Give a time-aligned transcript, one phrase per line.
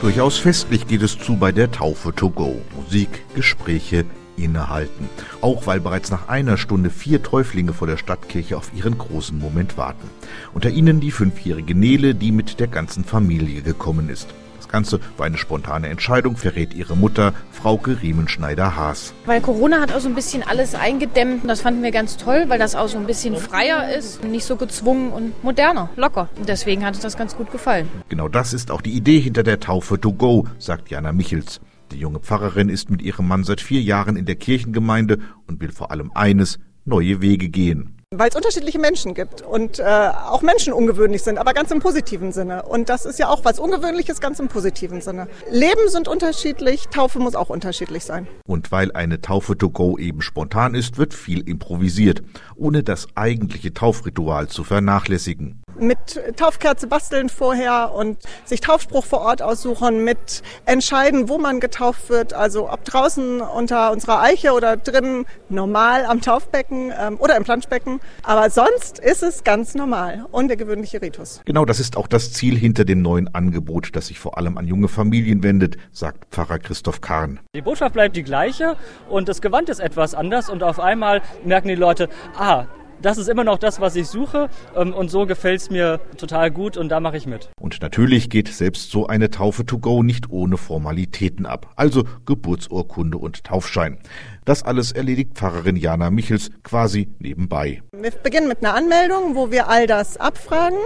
[0.00, 2.62] Durchaus festlich geht es zu bei der Taufe to go.
[2.74, 4.06] Musik, Gespräche,
[4.38, 5.10] innehalten.
[5.42, 9.76] Auch weil bereits nach einer Stunde vier Täuflinge vor der Stadtkirche auf ihren großen Moment
[9.76, 10.08] warten.
[10.54, 14.28] Unter ihnen die fünfjährige Nele, die mit der ganzen Familie gekommen ist.
[14.70, 19.14] Das Ganze war eine spontane Entscheidung, verrät ihre Mutter, Frauke Riemenschneider-Haas.
[19.26, 21.42] Weil Corona hat auch so ein bisschen alles eingedämmt.
[21.42, 24.44] Und das fanden wir ganz toll, weil das auch so ein bisschen freier ist, nicht
[24.44, 26.28] so gezwungen und moderner, locker.
[26.36, 27.88] Und deswegen hat uns das ganz gut gefallen.
[28.10, 31.60] Genau das ist auch die Idee hinter der Taufe to go, sagt Jana Michels.
[31.90, 35.72] Die junge Pfarrerin ist mit ihrem Mann seit vier Jahren in der Kirchengemeinde und will
[35.72, 37.99] vor allem eines, neue Wege gehen.
[38.12, 42.32] Weil es unterschiedliche Menschen gibt und äh, auch Menschen ungewöhnlich sind, aber ganz im positiven
[42.32, 42.64] Sinne.
[42.64, 45.28] Und das ist ja auch was Ungewöhnliches, ganz im positiven Sinne.
[45.48, 48.26] Leben sind unterschiedlich, Taufe muss auch unterschiedlich sein.
[48.48, 52.24] Und weil eine Taufe to go eben spontan ist, wird viel improvisiert,
[52.56, 59.42] ohne das eigentliche Taufritual zu vernachlässigen mit Taufkerze basteln vorher und sich Taufspruch vor Ort
[59.42, 65.26] aussuchen, mit entscheiden, wo man getauft wird, also ob draußen unter unserer Eiche oder drinnen
[65.48, 68.00] normal am Taufbecken ähm, oder im Planschbecken.
[68.22, 71.40] Aber sonst ist es ganz normal und der gewöhnliche Ritus.
[71.44, 74.66] Genau, das ist auch das Ziel hinter dem neuen Angebot, das sich vor allem an
[74.66, 77.40] junge Familien wendet, sagt Pfarrer Christoph Kahn.
[77.54, 78.76] Die Botschaft bleibt die gleiche
[79.08, 82.66] und das Gewand ist etwas anders und auf einmal merken die Leute, ah,
[83.02, 86.50] das ist immer noch das, was ich suche ähm, und so gefällt es mir total
[86.50, 87.50] gut und da mache ich mit.
[87.60, 93.18] Und natürlich geht selbst so eine Taufe to go nicht ohne Formalitäten ab, also Geburtsurkunde
[93.18, 93.98] und Taufschein.
[94.44, 97.82] Das alles erledigt Pfarrerin Jana Michels quasi nebenbei.
[97.92, 100.78] Wir beginnen mit einer Anmeldung, wo wir all das abfragen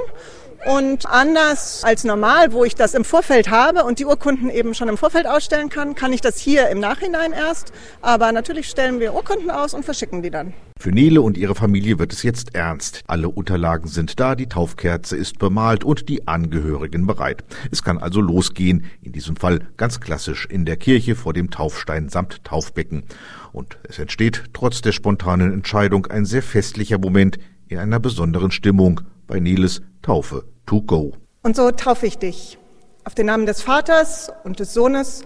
[0.67, 4.89] und anders als normal, wo ich das im Vorfeld habe und die Urkunden eben schon
[4.89, 7.73] im Vorfeld ausstellen kann, kann ich das hier im Nachhinein erst.
[8.01, 10.55] Aber natürlich stellen wir Urkunden aus und verschicken die dann.
[10.79, 13.03] Für Nele und ihre Familie wird es jetzt ernst.
[13.07, 17.45] Alle Unterlagen sind da, die Taufkerze ist bemalt und die Angehörigen bereit.
[17.71, 22.09] Es kann also losgehen, in diesem Fall ganz klassisch in der Kirche vor dem Taufstein
[22.09, 23.05] samt Taufbecken.
[23.53, 27.39] Und es entsteht trotz der spontanen Entscheidung ein sehr festlicher Moment
[27.69, 31.13] in einer besonderen Stimmung bei Neles Taufe to go.
[31.43, 32.59] Und so taufe ich dich
[33.05, 35.25] auf den Namen des Vaters und des Sohnes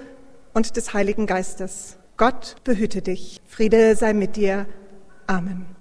[0.53, 1.99] und des Heiligen Geistes.
[2.17, 3.41] Gott behüte dich.
[3.47, 4.67] Friede sei mit dir.
[5.27, 5.78] Amen.